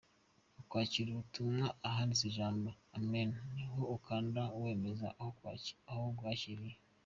Mu 0.55 0.63
kwakira 0.69 1.07
ubutumwa, 1.11 1.65
ahanditse 1.87 2.25
ijambo 2.31 2.69
‘Amen’ 2.97 3.29
niho 3.53 3.81
ukanda 3.95 4.41
wemeza 4.61 5.07
ko 5.39 5.95
ubwakiriye. 6.09 6.77